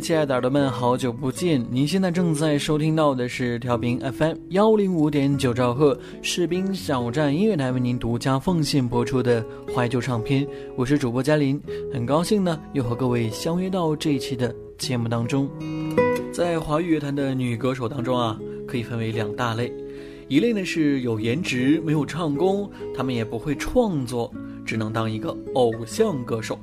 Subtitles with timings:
[0.00, 1.64] 亲爱的耳朵们，好久不见！
[1.70, 9.44] 您现在正在收听到的是调频 FM 幺零五点九兆赫士兵小站音乐台为您独家奉献播出的
[9.74, 10.46] 怀旧唱片。
[10.76, 11.60] 我是主播嘉林，
[11.92, 15.48] 很高兴呢又和各位相约到这一期的节目当中。
[16.32, 19.72] 在华语乐坛的女歌手当中啊，可以分为两大类，
[20.28, 24.32] 一类呢是有颜值没有唱功，她们也不会创作，
[24.64, 26.54] 只能当一个偶像歌手；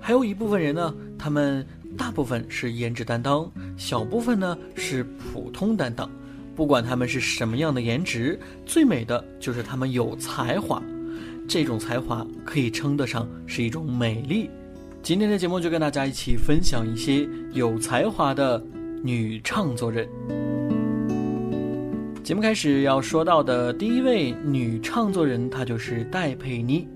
[0.00, 1.64] 还有一部分人呢，他们。
[1.96, 6.10] 大部分是颜值担当，小部分呢是普通担当。
[6.56, 10.82] 不管他们是什么样的颜值，最美的就是他们有才华。
[11.48, 14.48] 这种才华可以称得上是一种美丽。
[15.02, 18.62] 今天的节目就跟大家一起分享一些有才华的
[19.02, 20.06] 女唱作人。
[22.22, 26.86] 节目开始要说到的第一位女唱作人，她就是戴佩妮。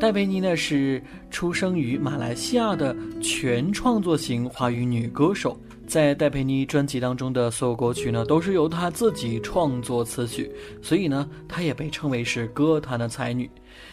[0.00, 10.50] 戴佩妮呢是出生于马来西亚的全创作型华语女歌手，在戴佩妮专辑当中的所有歌曲呢都是由她自己创作词曲，
[10.82, 13.50] 所以呢她也被称为是歌坛的才女。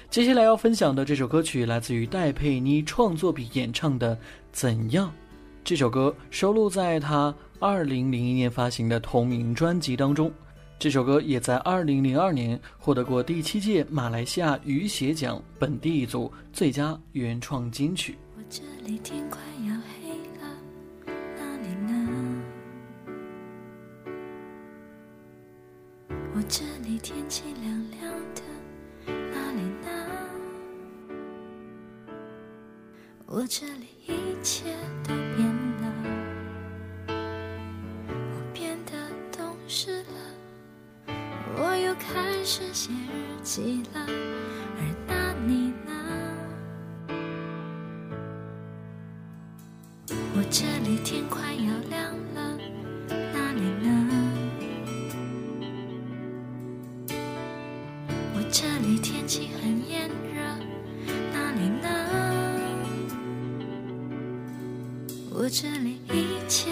[0.10, 4.16] 接下来要分享的这首歌曲来自于戴佩妮创作并演唱的
[4.52, 5.08] 《怎样》，
[5.64, 10.30] 这首歌收录在她二零零一年发行的同名专辑当中。
[10.84, 18.18] 这首歌也在二零零二年获得过第七届马来西亚雨鞋奖本地一组最佳原创金曲。
[18.36, 20.10] 我这里天快要黑
[20.42, 20.44] 了，
[21.38, 22.44] 哪里呢？
[26.36, 28.02] 我这里天气凉凉
[28.36, 28.42] 的，
[29.06, 29.88] 哪里呢？
[33.26, 34.12] 我这里一
[34.44, 34.66] 切
[35.02, 35.50] 都变
[42.44, 44.06] 开始写日记了，
[44.76, 45.94] 而那你呢？
[50.10, 52.58] 我这里天快要亮了，
[53.32, 53.88] 哪里呢？
[58.36, 60.44] 我这里天气很炎热，
[61.32, 61.88] 哪里呢？
[65.32, 66.72] 我这里一切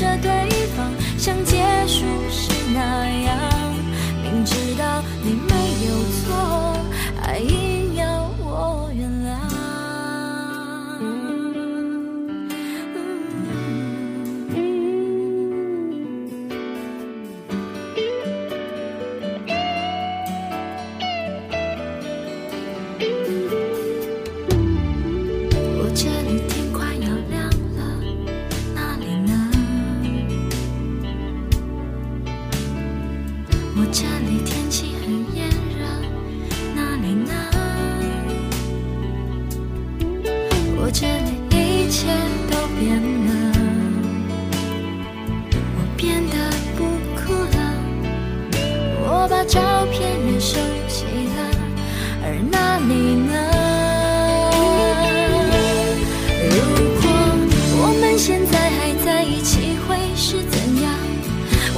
[0.00, 0.29] 隐瞒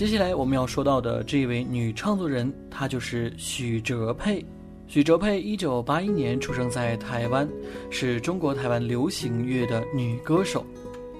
[0.00, 4.42] 接下来我们要说到的这一位女创作人，她就是许哲佩。
[4.86, 7.46] 许哲佩一九八一年出生在台湾，
[7.90, 10.64] 是中国台湾流行乐的女歌手。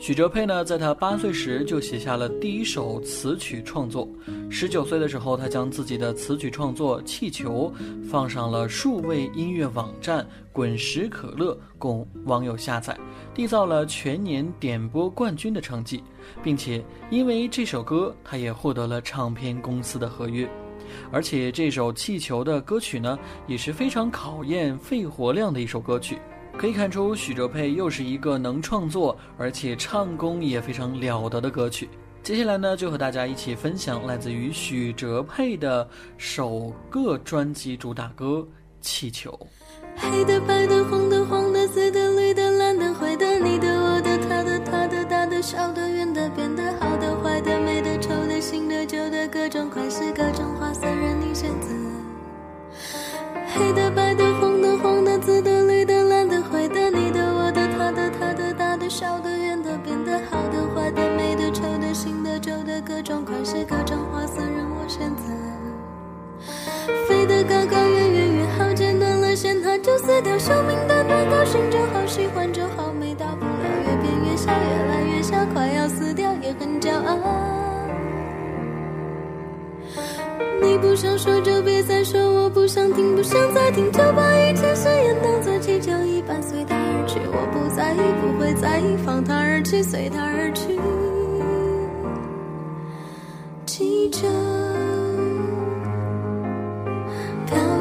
[0.00, 4.08] 许哲佩呢，在他八岁时就写下了第一首词曲创作。
[4.48, 7.70] 十九岁的时候，他将自己的词曲创作《气球》
[8.08, 12.98] 放上了数位音乐网站“滚石可乐”，供网友下载，
[13.36, 16.02] 缔造了全年点播冠军的成绩，
[16.42, 20.48] 并且因为这首歌，他也获得了唱片公司的合约。
[21.12, 26.18] 而且这首《气球》的歌曲呢，也是非常考验肺活量的一首歌曲。
[26.60, 31.88] 可以看出，许哲佩又是一个能创作，而且唱功也非常了得的歌曲。
[32.22, 38.46] 接下来呢，就和大家一起分享来自于许哲佩的首个专辑主打歌
[38.82, 39.30] 《气球》。
[39.96, 44.09] 黑的、白的、红的、黄的、紫的、绿的、蓝的、灰的，你的、我的、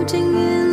[0.09, 0.68] 幸运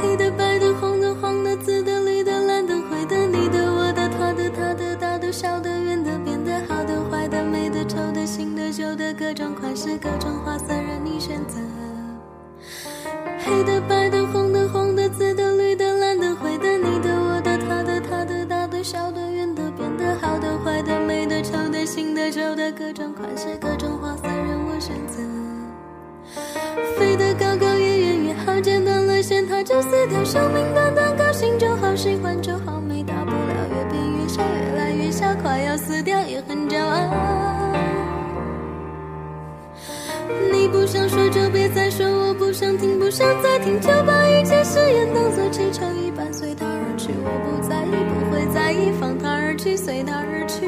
[0.00, 11.58] 黑的、白的、红的、黄的、紫的、绿的、蓝的、灰的，你的、我的、他的、他的、大的、小的、圆的、扁的、好的、坏的、美的、丑的、新的、旧的，各种款式、各种花色，任你选择。
[13.38, 23.95] 黑的、白的、红的、黄的、紫的、绿的、蓝的、灰的，你的、我的、他的、他的、大的、小的、圆的、扁的、好的、坏的、美的、丑的、新的、旧的，各种款式、各种
[29.56, 30.24] 断了线它就死掉。
[30.24, 33.66] 生命短短，高兴就好，喜欢就好，没大不了。
[33.70, 37.72] 越变越小，越来越小，快要死掉也很骄傲。
[40.52, 47.10] 你不想说就别再说，我不想听，不想再听，就把一切誓言当作气球一般随它而去。
[47.24, 50.66] 我不在意，不会在意，放它而去，随它而去。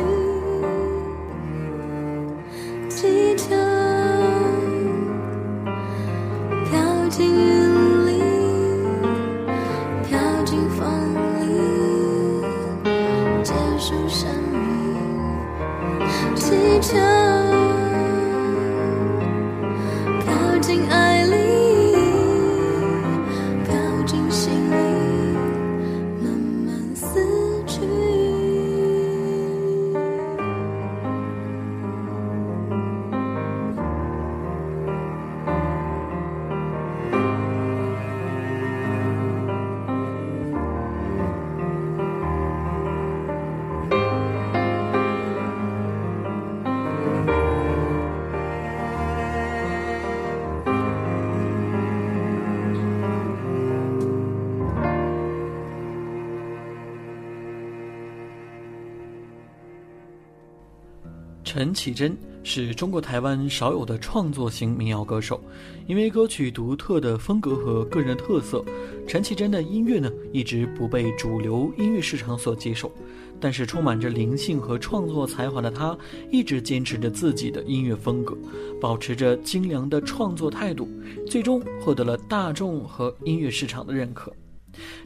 [61.49, 65.43] 陈绮贞是中国台湾少有的创作型民谣歌手，
[65.87, 68.63] 因为歌曲独特的风格和个人特色，
[69.07, 72.93] 陈绮贞的音乐呢一直不被主流音乐市场所接受。
[73.41, 75.97] 但是充满着灵性和创作才华的她，
[76.31, 78.37] 一直坚持着自己的音乐风格，
[78.79, 80.87] 保持着精良的创作态度，
[81.27, 84.31] 最终获得了大众和音乐市场的认可。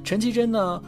[0.02, 0.82] 陈绮贞呢？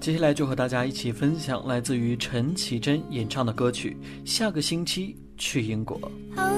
[0.00, 3.96] 接下来就和大家一起分享来自于陈绮贞演唱的歌曲
[4.30, 5.98] 《下个星期去英国》。
[6.36, 6.48] 好，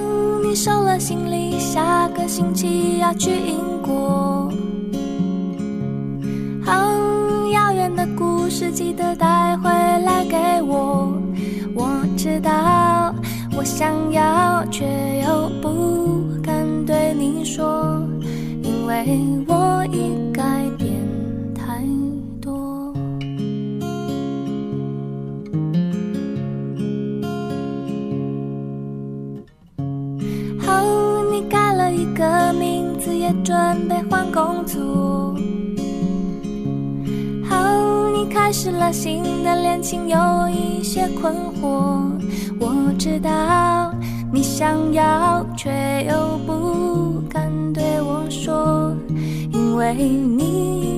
[0.43, 4.53] 你收了行李，下个星期要去英国。
[6.67, 11.11] 哦，遥远的故事记得带回来给我。
[11.73, 13.13] 我知道，
[13.57, 14.85] 我想要，却
[15.25, 18.01] 又不敢对你说，
[18.61, 19.55] 因为我
[33.61, 35.35] 准备换工作。
[37.47, 40.17] 好，你开始了新的恋情，有
[40.49, 42.11] 一些困惑。
[42.59, 43.93] 我知道
[44.33, 45.69] 你想要，却
[46.09, 48.93] 又不敢对我说，
[49.53, 50.90] 因为你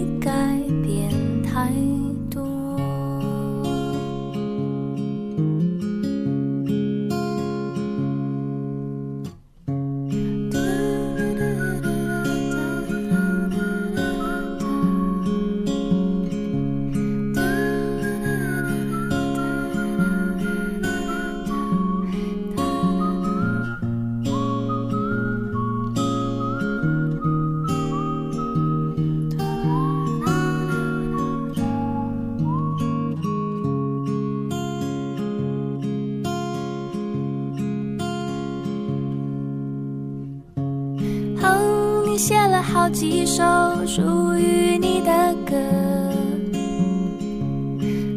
[42.94, 43.44] 几首
[43.88, 45.12] 属于你的
[45.44, 45.58] 歌。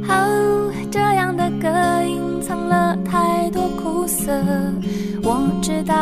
[0.07, 1.69] 哦，这样的歌
[2.05, 4.31] 隐藏了太多苦涩。
[5.23, 5.95] 我知道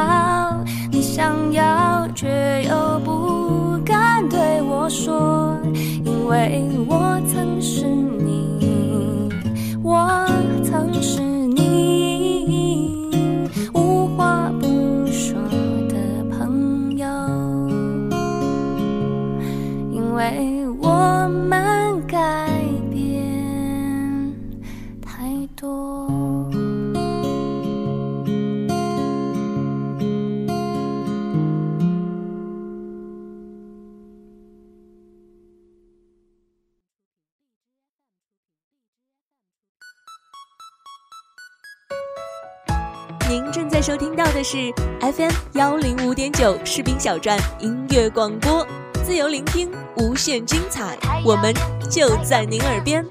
[44.34, 48.66] 的是 FM 幺零五点九士兵小站音乐广播，
[49.04, 51.54] 自由聆听，无限精彩，我们
[51.88, 53.06] 就在您耳边。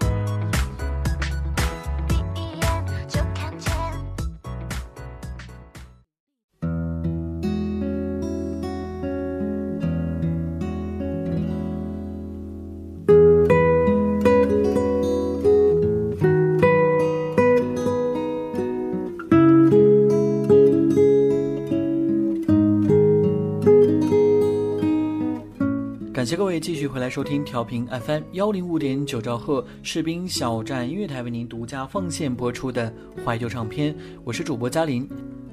[26.23, 32.93] 感谢各位继续回来收听调频 FM 幺零五点九兆赫士兵小站音乐台为您独家奉献播出的
[33.25, 35.05] 怀旧唱片，我是主播嘉林。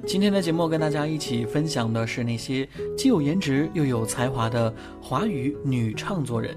[0.07, 2.65] 今天的节目跟大家一起分享的是那些
[2.97, 6.55] 既有颜值又有才华的华语女唱作人。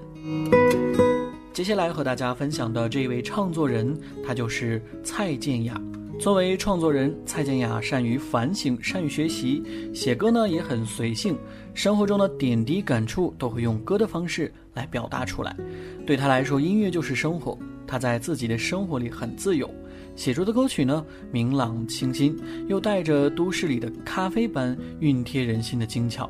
[1.51, 5.77] 接下来和大家分享的这位唱作人，她就是蔡健雅。
[6.17, 9.61] 作为创作人，蔡健雅善于反省，善于学习，
[9.93, 11.37] 写歌呢也很随性，
[11.73, 15.55] 生活中的点滴感触都会用歌的方式来表达出来。
[16.05, 19.69] 对他来说，音乐就是生活，他在自己的生活里很自由，
[20.15, 22.35] 写出的歌曲呢明朗清新，
[22.67, 26.29] 又带着都市里的咖啡般熨贴人心的精巧。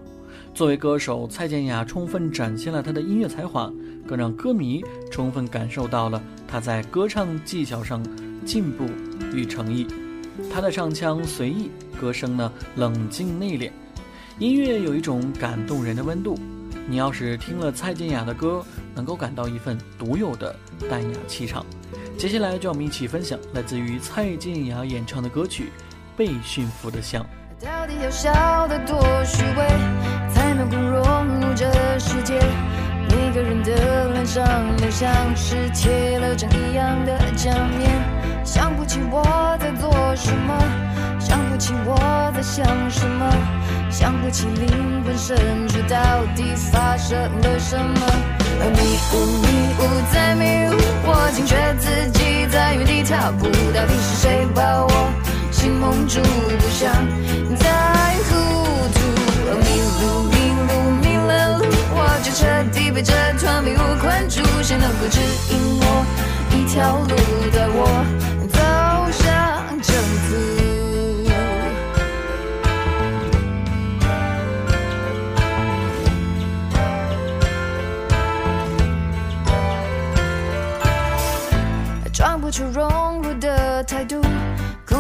[0.53, 3.71] 作为歌手，蔡健雅充分展现了她的音乐才华，
[4.05, 8.03] 更让歌迷充分感受到了她在歌唱技巧上
[8.43, 8.83] 进步。
[9.33, 9.87] 与诚意，
[10.53, 13.71] 他的唱腔随意，歌声呢冷静内敛，
[14.39, 16.37] 音乐有一种感动人的温度。
[16.87, 18.63] 你要是听了蔡健雅的歌，
[18.93, 20.55] 能够感到一份独有的
[20.89, 21.65] 淡雅气场。
[22.17, 25.63] 接下来，就让我们一起分享来自于蔡健雅演唱的歌曲
[26.15, 27.23] 《被驯服的象》。
[27.65, 29.67] 到底要笑得多虚伪，
[30.33, 31.65] 才能够融入这
[31.97, 32.39] 世界？
[33.09, 34.45] 每个人的脸上
[34.77, 38.24] 都像是贴了张一样的假面。
[38.45, 39.23] 想不起我
[39.59, 40.53] 在做什么，
[41.19, 41.97] 想不起我
[42.33, 43.25] 在想什么，
[43.89, 45.97] 想不起灵魂深处到
[46.35, 48.01] 底发生了什么。
[48.57, 49.47] 迷雾迷
[49.77, 49.81] 雾
[50.13, 55.11] 在迷雾，我惊觉自己在原地踏步，到底是谁把我
[55.51, 56.21] 心蒙住？
[56.21, 56.89] 不想
[57.57, 57.69] 再
[58.29, 58.31] 糊
[58.93, 58.99] 涂。
[59.59, 60.33] 迷路迷
[60.67, 60.69] 路
[61.01, 66.05] 迷了路，我就彻底被这团迷雾困住，谁能够指引我
[66.51, 67.15] 一条路，
[67.51, 68.24] 带我？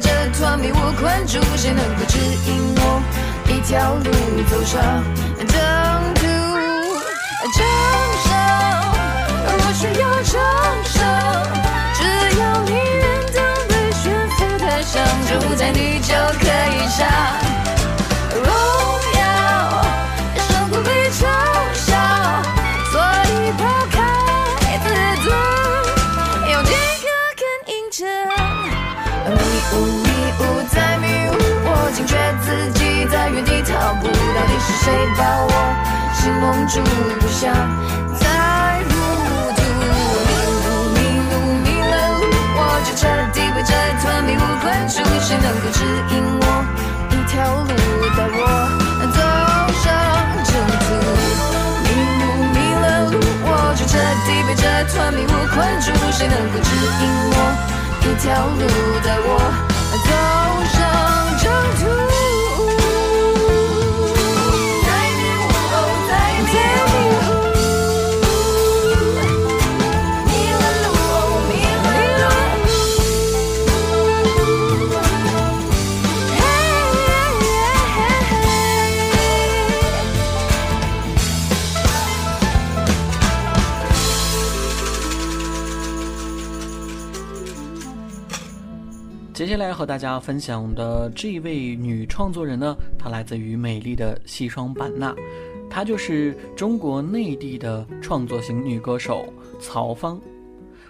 [0.00, 0.08] 这
[0.38, 3.02] 团迷雾困住，谁能够指引我
[3.48, 4.10] 一条路？
[4.48, 4.80] 走上
[5.46, 5.48] 征
[6.14, 6.22] 途，
[7.52, 7.58] 重
[8.24, 8.32] 伤，
[9.58, 10.40] 若需要重
[10.84, 10.96] 伤，
[11.94, 11.98] 只
[12.38, 13.36] 要你愿当
[13.68, 14.04] 被选
[14.38, 17.67] 妃的香，就不再你就可以唱。
[32.42, 34.10] 自己在原地踏步，到
[34.46, 35.52] 底是谁把我
[36.14, 36.80] 心蒙住？
[37.20, 37.52] 不想
[38.14, 38.22] 再
[38.88, 38.90] 糊
[39.56, 39.60] 涂。
[39.60, 40.16] 迷
[40.64, 40.96] 路迷
[41.30, 42.22] 路迷了路，
[42.56, 43.00] 我就彻
[43.32, 44.96] 底被这团迷雾困住。
[45.20, 45.76] 谁能够指
[46.10, 46.42] 引我
[47.10, 47.72] 一条路，
[48.16, 48.38] 带我
[49.12, 49.18] 走
[49.82, 49.86] 上
[50.44, 50.50] 正
[50.84, 50.86] 途？
[51.84, 51.86] 迷
[52.20, 52.22] 路
[52.54, 53.92] 迷了路，我就彻
[54.26, 55.86] 底被这团迷雾困住。
[56.12, 56.68] 谁能够指
[57.00, 57.36] 引我
[58.02, 58.62] 一条路，
[59.04, 59.28] 带我
[60.08, 60.10] 走
[89.78, 95.14] 和大家分享的这位女创作人呢，她来自于美丽的西双版纳，
[95.70, 100.20] 她就是中国内地的创作型女歌手曹芳。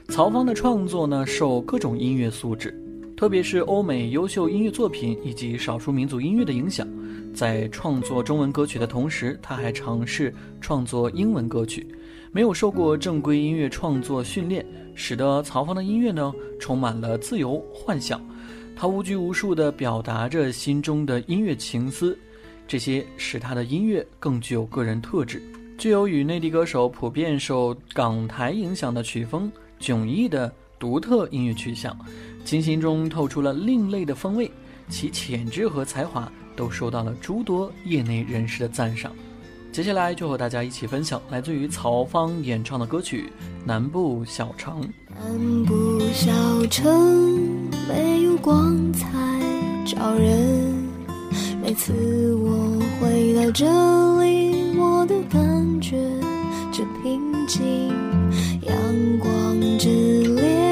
[0.09, 2.75] 曹芳的创作呢，受各种音乐素质，
[3.15, 6.89] 特别是欧美优秀音乐作品以及少数民族音乐的影响。
[7.35, 11.87] 在创作中文歌曲的同时，她还尝试创作英文歌曲。
[12.33, 18.19] 没有受过正规音乐创作训练，使得曹芳的音乐呢，充满了自由幻想。
[18.81, 22.17] 他无拘无束地表达着心中的音乐情思，
[22.69, 25.43] 这些使他的音乐更具有个人特质，
[25.77, 31.99] 具有与内地歌手普遍受港台影响的曲风迥异的独特音乐取向，
[32.45, 34.49] 清新中透出了另类的风味，
[34.89, 39.11] 其潜质和才华都受到了诸多业内人士的赞赏。
[39.73, 43.25] 接下来就和大家一起分享来自于曹方演唱的歌曲
[43.67, 44.81] 《南部小城》。
[45.19, 47.69] 南部小城
[48.49, 49.07] 光彩
[49.85, 50.75] 照人，
[51.63, 51.93] 每次
[52.37, 53.67] 我回到这
[54.23, 55.99] 里，我都感觉
[56.73, 57.91] 这平静。
[58.63, 58.75] 阳
[59.19, 60.68] 光之恋，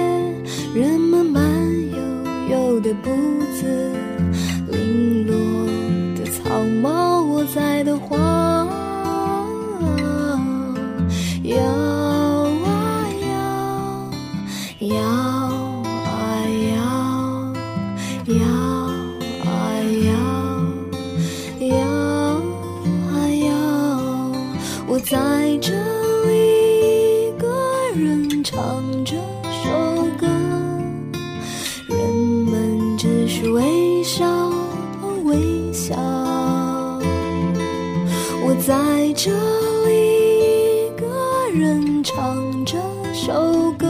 [41.58, 42.76] 人唱这
[43.14, 43.86] 首歌，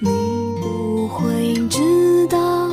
[0.00, 0.08] 你
[0.60, 2.68] 不会知道，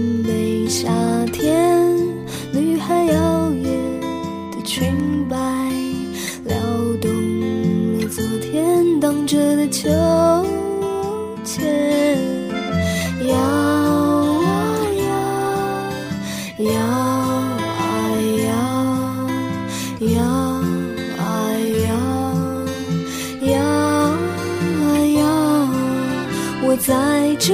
[0.00, 0.88] 赞美夏
[1.30, 1.78] 天，
[2.52, 3.64] 女孩摇曳
[4.50, 4.94] 的裙
[5.28, 5.36] 摆，
[6.42, 6.56] 撩
[7.02, 7.10] 动
[8.00, 9.90] 了昨天荡着的秋
[11.44, 12.16] 千，
[13.28, 17.60] 摇啊摇，摇啊
[18.46, 18.48] 摇。
[20.00, 20.22] 摇
[21.18, 21.20] 啊
[21.84, 21.92] 摇，
[23.50, 24.82] 摇啊
[25.18, 25.20] 摇，
[26.62, 27.52] 我在这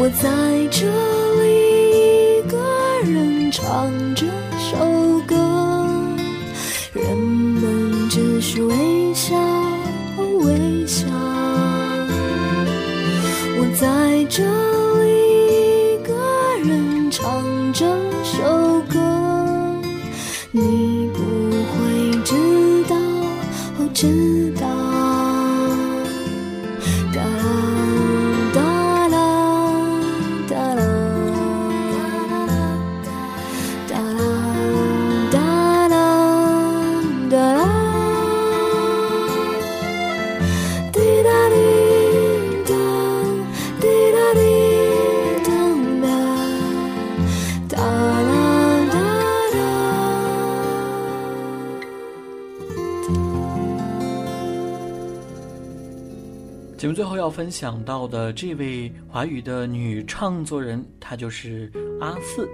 [0.00, 0.30] 我在
[0.70, 0.86] 这
[1.42, 2.56] 里一个
[3.04, 5.34] 人唱这首歌，
[6.92, 8.76] 人们只是微
[9.12, 9.34] 笑
[10.38, 11.04] 微笑。
[13.58, 14.44] 我在这
[56.78, 61.68] 节目最后要分享到的这位华语的女唱作人，她就是
[62.00, 62.48] 阿四。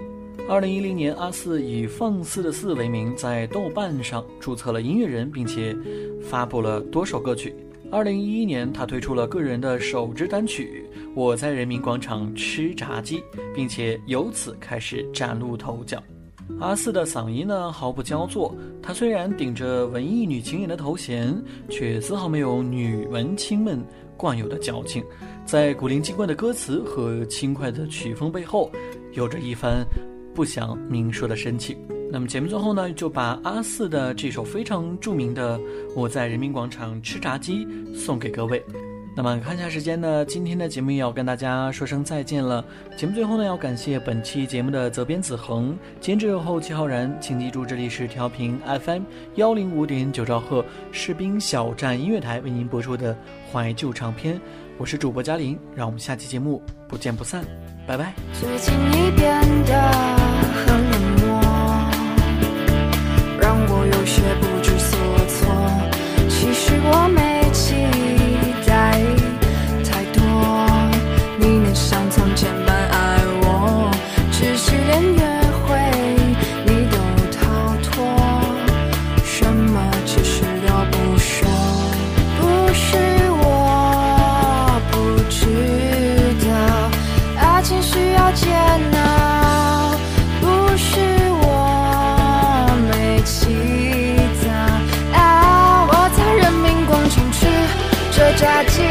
[0.49, 5.77] 二零一零年，阿四以“放肆的四”为名，在豆瓣上注册了音乐人，并且
[6.23, 7.55] 发布了多首歌曲。
[7.91, 10.83] 二零一一年，她推出了个人的首支单曲
[11.13, 13.19] 《我在人民广场吃炸鸡》，
[13.53, 16.01] 并且由此开始崭露头角。
[16.59, 21.35] 阿四的嗓音呢毫不焦作，她虽然顶着文艺女青年的头衔，
[21.69, 23.83] 却丝毫没有女文青们
[24.17, 25.03] 惯有的矫情。
[25.45, 28.71] 在古灵精怪的歌词和轻快的曲风背后，
[29.13, 29.85] 有着一番
[30.33, 31.77] 不想明说的深情。
[32.11, 35.57] 那么节目最后呢，就把阿四的这首非常著名的
[35.95, 38.63] 《我在人民广场吃炸鸡》送给各位。
[39.17, 42.63] 那么看一下时间呢，今天的节目也要跟大家说声再见了。
[42.97, 47.17] 节目最后呢，要感谢本期节目的责编子恒、监制后期浩然。
[47.21, 49.03] 请记住，这里是调频 FM
[49.35, 53.15] 幺零五点九兆赫士兵小站音乐台为您播出的
[53.53, 54.37] 怀旧唱片。
[54.77, 57.45] 我是主播嘉玲，让我们下期节目不见不散，
[57.87, 58.13] 拜拜。
[58.33, 59.91] 最近你变得
[60.65, 61.41] 很冷漠，
[63.39, 64.99] 让我有些不知所
[65.29, 65.55] 措。
[66.27, 67.07] 其实我
[98.45, 98.84] got you.